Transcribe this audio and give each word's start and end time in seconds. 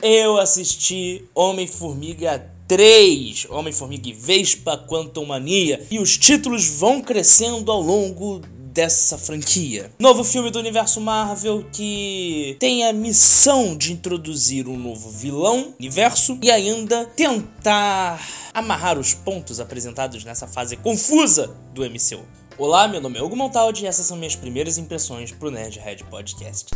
Eu 0.00 0.38
assisti 0.38 1.24
Homem-Formiga 1.34 2.48
3, 2.68 3.48
Homem-Formiga 3.50 4.08
e 4.08 4.12
Vespa 4.12 4.78
Quantum 4.78 5.24
Mania, 5.24 5.84
e 5.90 5.98
os 5.98 6.16
títulos 6.16 6.68
vão 6.68 7.02
crescendo 7.02 7.72
ao 7.72 7.82
longo 7.82 8.40
dessa 8.72 9.18
franquia. 9.18 9.90
Novo 9.98 10.22
filme 10.22 10.52
do 10.52 10.58
universo 10.60 11.00
Marvel 11.00 11.66
que 11.72 12.56
tem 12.60 12.86
a 12.86 12.92
missão 12.92 13.76
de 13.76 13.92
introduzir 13.92 14.68
um 14.68 14.78
novo 14.78 15.10
vilão, 15.10 15.74
universo, 15.80 16.38
e 16.40 16.48
ainda 16.48 17.04
tentar 17.04 18.24
amarrar 18.54 19.00
os 19.00 19.14
pontos 19.14 19.58
apresentados 19.58 20.22
nessa 20.22 20.46
fase 20.46 20.76
confusa 20.76 21.52
do 21.74 21.82
MCU. 21.82 22.24
Olá, 22.56 22.86
meu 22.86 23.00
nome 23.00 23.18
é 23.18 23.22
Hugo 23.22 23.34
Montaldi 23.34 23.82
e 23.82 23.88
essas 23.88 24.06
são 24.06 24.16
minhas 24.16 24.36
primeiras 24.36 24.78
impressões 24.78 25.32
pro 25.32 25.50
Nerdhead 25.50 26.04
Podcast. 26.04 26.68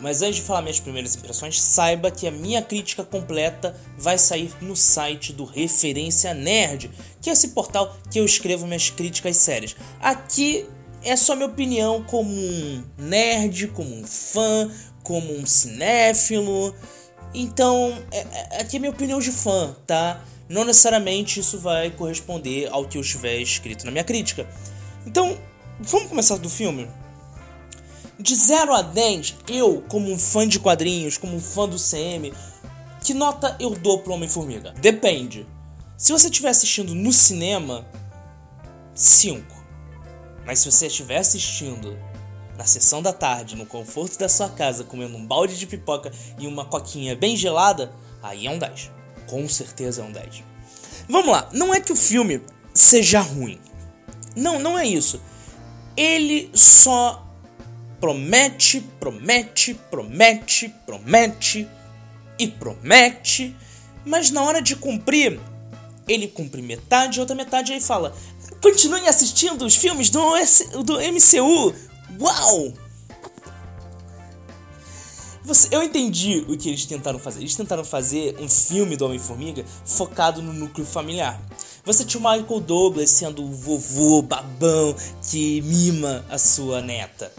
Mas 0.00 0.22
antes 0.22 0.36
de 0.36 0.42
falar 0.42 0.62
minhas 0.62 0.80
primeiras 0.80 1.14
impressões, 1.14 1.60
saiba 1.60 2.10
que 2.10 2.26
a 2.26 2.30
minha 2.30 2.62
crítica 2.62 3.04
completa 3.04 3.76
vai 3.98 4.16
sair 4.16 4.50
no 4.60 4.74
site 4.74 5.32
do 5.32 5.44
Referência 5.44 6.32
Nerd, 6.32 6.90
que 7.20 7.28
é 7.28 7.32
esse 7.32 7.48
portal 7.48 7.96
que 8.10 8.18
eu 8.18 8.24
escrevo 8.24 8.66
minhas 8.66 8.88
críticas 8.88 9.36
sérias. 9.36 9.76
Aqui 10.00 10.66
é 11.02 11.16
só 11.16 11.34
minha 11.34 11.48
opinião 11.48 12.02
como 12.04 12.30
um 12.30 12.84
nerd, 12.98 13.68
como 13.68 13.94
um 13.94 14.06
fã, 14.06 14.70
como 15.02 15.32
um 15.34 15.44
cinéfilo. 15.46 16.74
Então, 17.34 17.96
é, 18.10 18.18
é, 18.18 18.60
aqui 18.60 18.76
é 18.76 18.78
minha 18.78 18.90
opinião 18.90 19.20
de 19.20 19.30
fã, 19.30 19.76
tá? 19.86 20.22
Não 20.48 20.64
necessariamente 20.64 21.40
isso 21.40 21.58
vai 21.58 21.90
corresponder 21.90 22.68
ao 22.72 22.84
que 22.86 22.98
eu 22.98 23.02
estiver 23.02 23.38
escrito 23.38 23.84
na 23.84 23.92
minha 23.92 24.04
crítica. 24.04 24.48
Então, 25.06 25.38
vamos 25.78 26.08
começar 26.08 26.36
do 26.36 26.50
filme? 26.50 26.88
De 28.20 28.34
0 28.36 28.74
a 28.74 28.82
10, 28.82 29.36
eu, 29.48 29.82
como 29.88 30.12
um 30.12 30.18
fã 30.18 30.46
de 30.46 30.60
quadrinhos, 30.60 31.16
como 31.16 31.34
um 31.34 31.40
fã 31.40 31.66
do 31.66 31.78
CM, 31.78 32.34
que 33.02 33.14
nota 33.14 33.56
eu 33.58 33.70
dou 33.70 34.00
pro 34.00 34.12
Homem-Formiga? 34.12 34.74
Depende. 34.78 35.46
Se 35.96 36.12
você 36.12 36.28
estiver 36.28 36.50
assistindo 36.50 36.94
no 36.94 37.14
cinema, 37.14 37.86
5. 38.94 39.42
Mas 40.44 40.58
se 40.58 40.70
você 40.70 40.88
estiver 40.88 41.16
assistindo 41.16 41.98
na 42.58 42.66
sessão 42.66 43.00
da 43.00 43.12
tarde, 43.12 43.56
no 43.56 43.64
conforto 43.64 44.18
da 44.18 44.28
sua 44.28 44.50
casa, 44.50 44.84
comendo 44.84 45.16
um 45.16 45.26
balde 45.26 45.58
de 45.58 45.66
pipoca 45.66 46.12
e 46.38 46.46
uma 46.46 46.66
coquinha 46.66 47.16
bem 47.16 47.34
gelada, 47.34 47.90
aí 48.22 48.46
é 48.46 48.50
um 48.50 48.58
10. 48.58 48.90
Com 49.26 49.48
certeza 49.48 50.02
é 50.02 50.04
um 50.04 50.12
10. 50.12 50.44
Vamos 51.08 51.32
lá, 51.32 51.48
não 51.52 51.72
é 51.72 51.80
que 51.80 51.92
o 51.92 51.96
filme 51.96 52.42
seja 52.74 53.20
ruim. 53.20 53.58
Não, 54.36 54.58
não 54.58 54.78
é 54.78 54.86
isso. 54.86 55.22
Ele 55.96 56.50
só 56.52 57.29
promete, 58.00 58.80
promete, 58.98 59.74
promete, 59.74 60.74
promete 60.86 61.68
e 62.38 62.48
promete, 62.48 63.54
mas 64.04 64.30
na 64.30 64.42
hora 64.42 64.62
de 64.62 64.74
cumprir, 64.74 65.38
ele 66.08 66.26
cumpre 66.26 66.62
metade 66.62 67.20
outra 67.20 67.36
metade 67.36 67.72
aí 67.72 67.80
fala: 67.80 68.14
continuem 68.62 69.06
assistindo 69.06 69.64
os 69.64 69.76
filmes 69.76 70.10
do, 70.10 70.20
do 70.82 70.94
MCU. 70.94 71.74
Uau! 72.18 72.72
Você, 75.44 75.68
eu 75.70 75.82
entendi 75.82 76.44
o 76.48 76.56
que 76.56 76.68
eles 76.68 76.84
tentaram 76.84 77.18
fazer. 77.18 77.40
Eles 77.40 77.56
tentaram 77.56 77.84
fazer 77.84 78.36
um 78.38 78.48
filme 78.48 78.96
do 78.96 79.06
Homem-Formiga 79.06 79.64
focado 79.84 80.42
no 80.42 80.52
núcleo 80.52 80.86
familiar. 80.86 81.40
Você 81.84 82.04
tinha 82.04 82.20
o 82.20 82.30
Michael 82.30 82.60
Douglas 82.60 83.10
sendo 83.10 83.42
o 83.42 83.50
vovô 83.50 84.22
babão 84.22 84.94
que 85.28 85.62
mima 85.62 86.24
a 86.28 86.38
sua 86.38 86.80
neta. 86.82 87.32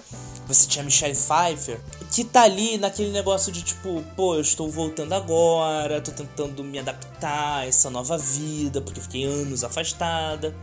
Você 0.53 0.67
tinha 0.67 0.83
Michelle 0.83 1.15
Pfeiffer, 1.15 1.79
que 2.11 2.23
tá 2.23 2.43
ali 2.43 2.77
naquele 2.77 3.11
negócio 3.11 3.51
de 3.51 3.61
tipo, 3.61 4.03
pô, 4.15 4.35
eu 4.35 4.41
estou 4.41 4.69
voltando 4.69 5.13
agora, 5.13 6.01
tô 6.01 6.11
tentando 6.11 6.63
me 6.63 6.79
adaptar 6.79 7.59
a 7.59 7.65
essa 7.65 7.89
nova 7.89 8.17
vida, 8.17 8.81
porque 8.81 8.99
fiquei 8.99 9.23
anos 9.23 9.63
afastada. 9.63 10.55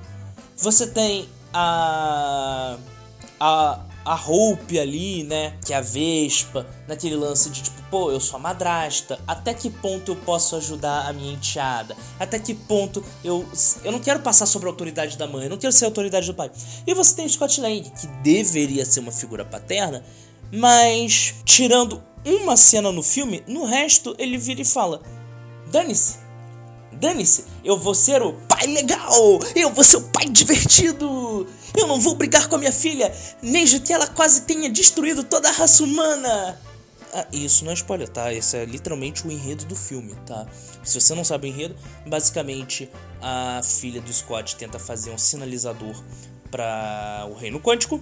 Você 0.56 0.86
tem 0.88 1.28
a. 1.52 2.76
a 3.40 3.80
a 4.08 4.14
Hope 4.14 4.78
ali, 4.78 5.22
né? 5.22 5.52
Que 5.62 5.74
é 5.74 5.76
a 5.76 5.82
Vespa, 5.82 6.66
naquele 6.86 7.14
lance 7.14 7.50
de 7.50 7.62
tipo, 7.62 7.82
pô, 7.90 8.10
eu 8.10 8.18
sou 8.18 8.36
a 8.36 8.38
madrasta. 8.40 9.20
Até 9.26 9.52
que 9.52 9.68
ponto 9.68 10.12
eu 10.12 10.16
posso 10.16 10.56
ajudar 10.56 11.06
a 11.06 11.12
minha 11.12 11.34
enteada? 11.34 11.94
Até 12.18 12.38
que 12.38 12.54
ponto 12.54 13.04
eu. 13.22 13.46
Eu 13.84 13.92
não 13.92 14.00
quero 14.00 14.20
passar 14.20 14.46
sobre 14.46 14.66
a 14.66 14.72
autoridade 14.72 15.18
da 15.18 15.26
mãe, 15.26 15.44
eu 15.44 15.50
não 15.50 15.58
quero 15.58 15.72
ser 15.74 15.84
a 15.84 15.88
autoridade 15.88 16.26
do 16.26 16.32
pai. 16.32 16.50
E 16.86 16.94
você 16.94 17.16
tem 17.16 17.28
Scott 17.28 17.60
Lang, 17.60 17.82
que 17.82 18.06
deveria 18.22 18.86
ser 18.86 19.00
uma 19.00 19.12
figura 19.12 19.44
paterna, 19.44 20.02
mas 20.50 21.34
tirando 21.44 22.02
uma 22.24 22.56
cena 22.56 22.90
no 22.90 23.02
filme, 23.02 23.44
no 23.46 23.66
resto 23.66 24.16
ele 24.18 24.38
vira 24.38 24.62
e 24.62 24.64
fala: 24.64 25.02
Dane-se. 25.70 26.16
Dane-se, 26.92 27.44
eu 27.62 27.78
vou 27.78 27.94
ser 27.94 28.22
o 28.22 28.32
pai 28.32 28.66
legal, 28.66 29.38
eu 29.54 29.70
vou 29.72 29.84
ser 29.84 29.98
o 29.98 30.08
pai 30.08 30.24
divertido, 30.28 31.06
eu 31.80 31.86
não 31.86 32.00
vou 32.00 32.14
brigar 32.14 32.48
com 32.48 32.56
a 32.56 32.58
minha 32.58 32.72
filha, 32.72 33.12
mesmo 33.42 33.80
que 33.80 33.92
ela 33.92 34.06
quase 34.06 34.42
tenha 34.42 34.68
destruído 34.70 35.22
toda 35.24 35.48
a 35.48 35.52
raça 35.52 35.84
humana. 35.84 36.58
Ah, 37.12 37.26
isso 37.32 37.64
não 37.64 37.70
é 37.70 37.74
spoiler, 37.74 38.08
tá? 38.08 38.32
Esse 38.32 38.56
é 38.58 38.64
literalmente 38.64 39.26
o 39.26 39.30
enredo 39.30 39.64
do 39.64 39.74
filme, 39.74 40.14
tá? 40.26 40.46
Se 40.84 41.00
você 41.00 41.14
não 41.14 41.24
sabe 41.24 41.46
o 41.46 41.48
enredo, 41.48 41.74
basicamente 42.06 42.90
a 43.22 43.60
filha 43.62 44.00
do 44.00 44.12
Scott 44.12 44.56
tenta 44.56 44.78
fazer 44.78 45.10
um 45.10 45.18
sinalizador 45.18 45.94
para 46.50 47.26
o 47.30 47.34
Reino 47.34 47.60
Quântico 47.60 48.00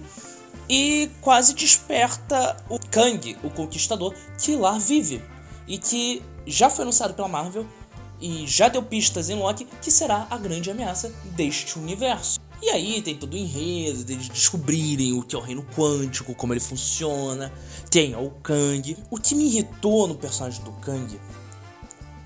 e 0.69 1.09
quase 1.21 1.53
desperta 1.53 2.57
o 2.69 2.77
Kang, 2.79 3.37
o 3.43 3.49
Conquistador, 3.49 4.13
que 4.37 4.55
lá 4.55 4.77
vive 4.77 5.21
e 5.67 5.77
que 5.77 6.21
já 6.45 6.69
foi 6.69 6.83
anunciado 6.83 7.13
pela 7.13 7.27
Marvel 7.27 7.65
e 8.19 8.45
já 8.47 8.67
deu 8.67 8.81
pistas 8.83 9.29
em 9.29 9.35
Loki 9.35 9.67
que 9.81 9.91
será 9.91 10.27
a 10.29 10.37
grande 10.37 10.71
ameaça 10.71 11.13
deste 11.35 11.77
universo. 11.77 12.36
E 12.61 12.69
aí 12.69 13.01
tem 13.01 13.15
todo 13.15 13.33
o 13.33 13.37
enredo 13.37 14.03
de 14.03 14.29
descobrirem 14.29 15.13
o 15.13 15.21
que 15.21 15.35
é 15.35 15.39
o 15.39 15.41
reino 15.41 15.63
quântico, 15.75 16.33
como 16.33 16.53
ele 16.53 16.59
funciona. 16.59 17.53
Tem 17.89 18.15
o 18.15 18.31
Kang. 18.31 18.97
O 19.11 19.17
que 19.17 19.35
me 19.35 19.45
irritou 19.45 20.07
no 20.07 20.15
personagem 20.15 20.63
do 20.63 20.71
Kang, 20.73 21.19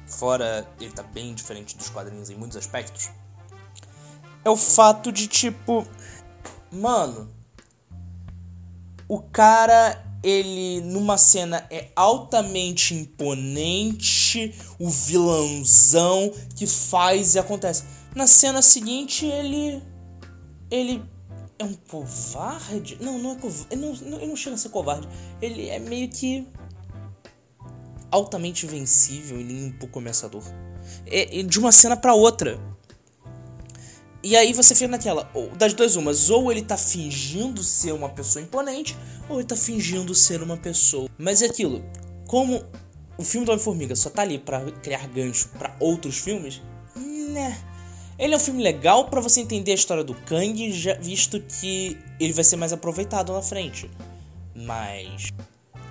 fora 0.07 0.67
ele 0.79 0.91
tá 0.91 1.03
bem 1.03 1.33
diferente 1.33 1.77
dos 1.77 1.89
quadrinhos 1.89 2.29
em 2.29 2.35
muitos 2.35 2.57
aspectos, 2.57 3.09
é 4.43 4.49
o 4.49 4.57
fato 4.57 5.11
de 5.11 5.27
tipo, 5.27 5.85
mano, 6.71 7.29
o 9.07 9.19
cara 9.19 10.03
ele 10.23 10.81
numa 10.81 11.17
cena 11.17 11.65
é 11.69 11.89
altamente 11.95 12.93
imponente, 12.93 14.53
o 14.79 14.89
vilãozão 14.89 16.31
que 16.55 16.67
faz 16.67 17.35
e 17.35 17.39
acontece. 17.39 17.83
Na 18.15 18.27
cena 18.27 18.61
seguinte 18.61 19.25
ele 19.25 19.81
ele 20.71 21.03
é 21.59 21.63
um 21.63 21.73
covarde? 21.73 22.97
Não, 23.01 23.19
não 23.19 23.33
é 23.33 23.35
covarde. 23.35 23.67
Ele 23.69 23.81
não, 23.81 24.17
ele 24.17 24.27
não 24.27 24.35
chega 24.35 24.55
a 24.55 24.57
ser 24.57 24.69
covarde. 24.69 25.07
Ele 25.41 25.69
é 25.69 25.77
meio 25.77 26.09
que 26.09 26.47
altamente 28.09 28.65
vencível 28.65 29.39
e 29.39 29.43
nem 29.43 29.65
um 29.65 29.71
pouco 29.71 29.99
ameaçador. 29.99 30.43
É, 31.05 31.39
é 31.39 31.43
de 31.43 31.59
uma 31.59 31.71
cena 31.71 31.95
para 31.95 32.13
outra. 32.13 32.59
E 34.23 34.35
aí 34.35 34.53
você 34.53 34.75
fica 34.75 34.87
naquela, 34.87 35.29
ou, 35.33 35.49
das 35.49 35.73
duas 35.73 35.95
umas, 35.95 36.29
ou 36.29 36.51
ele 36.51 36.61
tá 36.61 36.77
fingindo 36.77 37.63
ser 37.63 37.91
uma 37.91 38.07
pessoa 38.09 38.43
imponente, 38.43 38.95
ou 39.27 39.39
ele 39.39 39.47
tá 39.47 39.55
fingindo 39.55 40.13
ser 40.13 40.43
uma 40.43 40.55
pessoa. 40.55 41.09
Mas 41.17 41.41
é 41.41 41.47
aquilo, 41.47 41.83
como 42.27 42.63
o 43.17 43.23
filme 43.23 43.45
do 43.45 43.51
Homem-Formiga 43.51 43.95
só 43.95 44.11
tá 44.11 44.21
ali 44.21 44.37
para 44.37 44.63
criar 44.73 45.07
gancho 45.07 45.49
para 45.57 45.75
outros 45.79 46.19
filmes, 46.19 46.61
né? 46.95 47.57
Ele 48.21 48.35
é 48.35 48.37
um 48.37 48.39
filme 48.39 48.61
legal 48.61 49.05
para 49.05 49.19
você 49.19 49.41
entender 49.41 49.71
a 49.71 49.75
história 49.75 50.03
do 50.03 50.13
Kang, 50.13 50.71
já 50.71 50.93
visto 50.93 51.41
que 51.41 51.97
ele 52.19 52.31
vai 52.31 52.43
ser 52.43 52.55
mais 52.55 52.71
aproveitado 52.71 53.33
na 53.33 53.41
frente. 53.41 53.89
Mas 54.55 55.29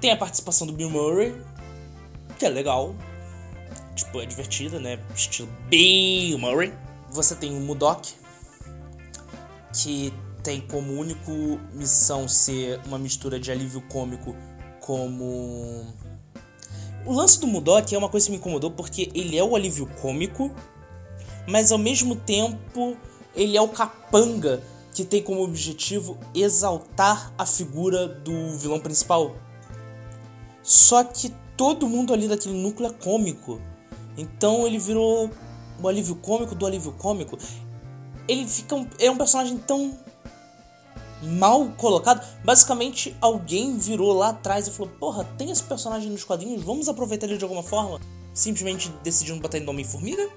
tem 0.00 0.12
a 0.12 0.16
participação 0.16 0.64
do 0.64 0.72
Bill 0.72 0.88
Murray, 0.88 1.34
que 2.38 2.46
é 2.46 2.48
legal. 2.48 2.94
Tipo, 3.96 4.20
é 4.20 4.26
divertida, 4.26 4.78
né? 4.78 5.00
Estilo 5.12 5.48
Bill 5.68 6.38
Murray. 6.38 6.72
Você 7.10 7.34
tem 7.34 7.50
o 7.50 7.60
Mudok, 7.60 8.14
que 9.74 10.14
tem 10.44 10.60
como 10.60 10.92
único 10.92 11.32
missão 11.72 12.28
ser 12.28 12.80
uma 12.86 12.96
mistura 12.96 13.40
de 13.40 13.50
alívio 13.50 13.82
cômico 13.88 14.36
como 14.78 15.84
o 17.04 17.12
lance 17.12 17.40
do 17.40 17.46
Mudok 17.46 17.92
é 17.92 17.98
uma 17.98 18.08
coisa 18.08 18.26
que 18.26 18.32
me 18.32 18.38
incomodou 18.38 18.70
porque 18.70 19.10
ele 19.14 19.36
é 19.36 19.42
o 19.42 19.56
alívio 19.56 19.86
cômico, 20.00 20.54
mas 21.46 21.72
ao 21.72 21.78
mesmo 21.78 22.16
tempo 22.16 22.96
ele 23.34 23.56
é 23.56 23.60
o 23.60 23.68
capanga 23.68 24.62
que 24.92 25.04
tem 25.04 25.22
como 25.22 25.42
objetivo 25.42 26.18
exaltar 26.34 27.32
a 27.38 27.46
figura 27.46 28.08
do 28.08 28.56
vilão 28.58 28.80
principal. 28.80 29.36
Só 30.62 31.04
que 31.04 31.32
todo 31.56 31.88
mundo 31.88 32.12
ali 32.12 32.28
daquele 32.28 32.54
núcleo 32.54 32.90
é 32.90 32.92
cômico. 32.92 33.60
Então 34.16 34.66
ele 34.66 34.78
virou 34.78 35.30
o 35.80 35.88
alívio 35.88 36.16
cômico 36.16 36.54
do 36.54 36.66
alívio 36.66 36.92
cômico 36.92 37.38
ele 38.30 38.46
fica 38.46 38.76
um, 38.76 38.86
é 38.98 39.10
um 39.10 39.16
personagem 39.16 39.58
tão 39.58 39.98
mal 41.22 41.68
colocado. 41.76 42.24
Basicamente, 42.44 43.16
alguém 43.20 43.76
virou 43.76 44.12
lá 44.12 44.30
atrás 44.30 44.68
e 44.68 44.70
falou: 44.70 44.92
Porra, 45.00 45.24
tem 45.36 45.50
esse 45.50 45.62
personagem 45.62 46.10
nos 46.10 46.24
quadrinhos, 46.24 46.62
vamos 46.62 46.88
aproveitar 46.88 47.26
ele 47.26 47.38
de 47.38 47.44
alguma 47.44 47.62
forma. 47.62 48.00
Simplesmente 48.32 48.88
decidindo 49.02 49.40
botar 49.40 49.56
ele 49.56 49.66
no 49.66 49.72
Homem-Formiga. 49.72 50.28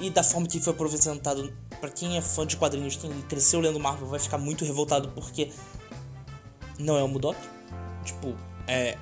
E 0.00 0.10
da 0.10 0.22
forma 0.22 0.46
que 0.46 0.60
foi 0.60 0.72
apresentado, 0.72 1.52
para 1.80 1.90
quem 1.90 2.16
é 2.16 2.20
fã 2.20 2.46
de 2.46 2.56
quadrinhos, 2.56 2.96
quem 2.96 3.10
cresceu 3.22 3.60
lendo 3.60 3.80
Marvel, 3.80 4.06
vai 4.06 4.20
ficar 4.20 4.38
muito 4.38 4.64
revoltado 4.64 5.08
porque 5.10 5.50
não 6.78 6.96
é 6.96 7.02
o 7.02 7.08
Mudok. 7.08 7.38
Tipo, 8.04 8.34
é. 8.66 8.96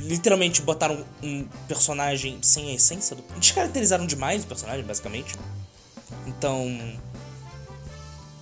Literalmente 0.00 0.62
botaram 0.62 1.04
um 1.22 1.46
personagem 1.68 2.38
sem 2.42 2.70
a 2.70 2.74
essência 2.74 3.14
do. 3.14 3.22
Descaracterizaram 3.38 4.06
demais 4.06 4.44
o 4.44 4.46
personagem, 4.46 4.84
basicamente. 4.84 5.34
Então. 6.26 6.66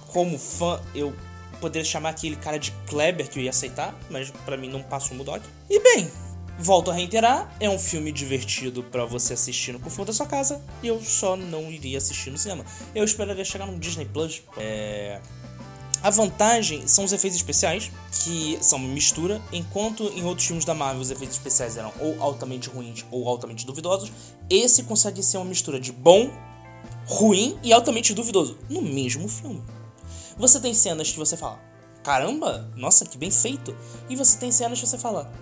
Como 0.08 0.38
fã, 0.38 0.80
eu 0.94 1.14
poderia 1.60 1.84
chamar 1.84 2.10
aquele 2.10 2.36
cara 2.36 2.58
de 2.58 2.70
Kleber 2.86 3.28
que 3.28 3.38
eu 3.38 3.42
ia 3.42 3.50
aceitar, 3.50 3.98
mas 4.10 4.30
para 4.30 4.56
mim 4.56 4.68
não 4.68 4.82
passa 4.82 5.12
o 5.12 5.16
Mudok. 5.16 5.44
E 5.68 5.80
bem, 5.80 6.10
volto 6.58 6.90
a 6.90 6.94
reiterar, 6.94 7.54
é 7.58 7.68
um 7.68 7.78
filme 7.78 8.12
divertido 8.12 8.82
para 8.82 9.04
você 9.04 9.34
assistir 9.34 9.72
no 9.72 9.80
conforto 9.80 10.08
da 10.08 10.12
sua 10.12 10.26
casa. 10.26 10.62
E 10.82 10.88
eu 10.88 11.00
só 11.02 11.36
não 11.36 11.70
iria 11.70 11.98
assistir 11.98 12.30
no 12.30 12.38
cinema. 12.38 12.64
Eu 12.94 13.04
esperaria 13.04 13.44
chegar 13.44 13.66
no 13.66 13.78
Disney 13.78 14.06
Plus. 14.06 14.42
É... 14.56 15.20
A 16.02 16.10
vantagem 16.10 16.86
são 16.86 17.04
os 17.04 17.14
efeitos 17.14 17.36
especiais, 17.36 17.90
que 18.12 18.58
são 18.60 18.78
uma 18.78 18.88
mistura, 18.88 19.40
enquanto 19.50 20.04
em 20.14 20.22
outros 20.22 20.46
filmes 20.46 20.64
da 20.64 20.74
Marvel 20.74 21.00
os 21.00 21.10
efeitos 21.10 21.36
especiais 21.36 21.78
eram 21.78 21.90
ou 21.98 22.22
altamente 22.22 22.68
ruins 22.68 23.06
ou 23.10 23.26
altamente 23.26 23.64
duvidosos, 23.64 24.12
esse 24.50 24.82
consegue 24.82 25.22
ser 25.22 25.38
uma 25.38 25.46
mistura 25.46 25.80
de 25.80 25.90
bom, 25.92 26.30
ruim 27.06 27.58
e 27.62 27.72
altamente 27.72 28.12
duvidoso 28.12 28.58
no 28.68 28.82
mesmo 28.82 29.26
filme. 29.28 29.62
Você 30.36 30.60
tem 30.60 30.74
cenas 30.74 31.10
que 31.10 31.18
você 31.18 31.38
fala, 31.38 31.58
caramba, 32.02 32.70
nossa, 32.76 33.06
que 33.06 33.16
bem 33.16 33.30
feito. 33.30 33.74
E 34.08 34.14
você 34.14 34.36
tem 34.36 34.52
cenas 34.52 34.78
que 34.78 34.86
você 34.86 34.98
fala, 34.98 35.32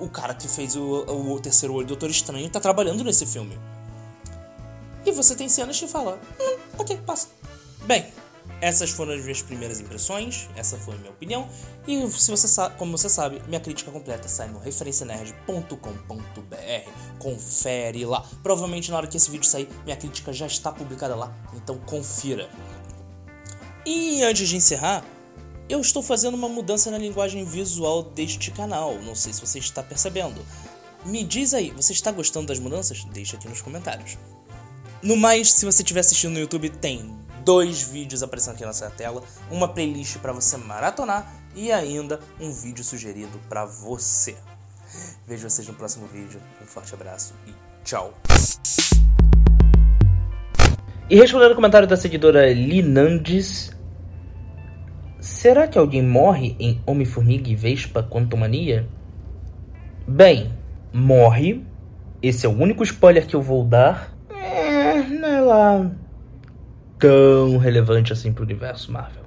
o 0.00 0.08
cara 0.08 0.34
que 0.34 0.48
fez 0.48 0.76
o, 0.76 0.82
o 0.82 1.40
terceiro 1.40 1.74
olho 1.74 1.86
do 1.86 1.90
Doutor 1.90 2.10
Estranho 2.10 2.48
tá 2.50 2.60
trabalhando 2.60 3.04
nesse 3.04 3.26
filme. 3.26 3.58
E 5.04 5.12
você 5.12 5.34
tem 5.34 5.48
cenas 5.48 5.78
que 5.78 5.86
fala, 5.86 6.20
hum, 6.38 6.58
ok, 6.78 6.98
passa. 7.06 7.28
Bem, 7.86 8.06
essas 8.60 8.90
foram 8.90 9.14
as 9.14 9.22
minhas 9.22 9.40
primeiras 9.40 9.80
impressões, 9.80 10.48
essa 10.54 10.76
foi 10.76 10.94
a 10.94 10.98
minha 10.98 11.10
opinião. 11.10 11.48
E 11.86 12.06
se 12.10 12.30
você 12.30 12.46
sabe, 12.46 12.76
como 12.76 12.96
você 12.96 13.08
sabe, 13.08 13.42
minha 13.48 13.60
crítica 13.60 13.90
completa 13.90 14.28
sai 14.28 14.48
no 14.48 14.58
referencianerd.com.br. 14.58 16.90
Confere 17.18 18.04
lá. 18.04 18.24
Provavelmente 18.42 18.90
na 18.90 18.98
hora 18.98 19.06
que 19.06 19.16
esse 19.16 19.30
vídeo 19.30 19.46
sair, 19.46 19.68
minha 19.84 19.96
crítica 19.96 20.32
já 20.32 20.46
está 20.46 20.70
publicada 20.70 21.14
lá, 21.14 21.34
então 21.54 21.78
confira. 21.78 22.50
E 23.86 24.22
antes 24.22 24.48
de 24.48 24.56
encerrar, 24.56 25.02
eu 25.70 25.80
estou 25.80 26.02
fazendo 26.02 26.34
uma 26.34 26.48
mudança 26.48 26.90
na 26.90 26.98
linguagem 26.98 27.44
visual 27.44 28.02
deste 28.02 28.50
canal, 28.50 28.98
não 29.02 29.14
sei 29.14 29.32
se 29.32 29.40
você 29.40 29.60
está 29.60 29.82
percebendo. 29.82 30.44
Me 31.04 31.22
diz 31.22 31.54
aí, 31.54 31.70
você 31.70 31.92
está 31.92 32.10
gostando 32.10 32.48
das 32.48 32.58
mudanças? 32.58 33.04
Deixa 33.04 33.36
aqui 33.36 33.48
nos 33.48 33.62
comentários. 33.62 34.18
No 35.00 35.16
mais, 35.16 35.52
se 35.52 35.64
você 35.64 35.82
estiver 35.82 36.00
assistindo 36.00 36.32
no 36.32 36.40
YouTube, 36.40 36.68
tem 36.70 37.16
dois 37.44 37.82
vídeos 37.82 38.20
aparecendo 38.22 38.54
aqui 38.54 38.62
na 38.62 38.68
nossa 38.68 38.90
tela, 38.90 39.22
uma 39.48 39.68
playlist 39.68 40.18
para 40.18 40.32
você 40.32 40.56
maratonar 40.56 41.32
e 41.54 41.70
ainda 41.70 42.18
um 42.40 42.52
vídeo 42.52 42.82
sugerido 42.82 43.40
para 43.48 43.64
você. 43.64 44.36
Vejo 45.24 45.48
vocês 45.48 45.68
no 45.68 45.74
próximo 45.74 46.08
vídeo. 46.08 46.42
Um 46.60 46.66
forte 46.66 46.92
abraço 46.92 47.32
e 47.46 47.54
tchau. 47.84 48.12
E 51.08 51.16
respondendo 51.16 51.52
o 51.52 51.56
comentário 51.56 51.86
da 51.86 51.96
seguidora 51.96 52.52
Linandes, 52.52 53.70
será 55.20 55.68
que 55.68 55.78
alguém 55.78 56.02
morre 56.02 56.56
em 56.58 56.80
Homem-Formiga 56.86 57.48
e 57.48 57.54
Vespa 57.54 58.02
Quantumania? 58.02 58.86
Bem, 60.06 60.50
morre. 60.92 61.64
Esse 62.22 62.46
é 62.46 62.48
o 62.48 62.52
único 62.52 62.82
spoiler 62.82 63.26
que 63.26 63.36
eu 63.36 63.42
vou 63.42 63.64
dar. 63.64 64.14
É, 64.30 65.02
não 65.02 65.28
é 65.28 65.40
lá 65.40 65.90
tão 67.00 67.56
relevante 67.56 68.12
assim 68.12 68.32
pro 68.32 68.44
universo 68.44 68.92
Marvel. 68.92 69.24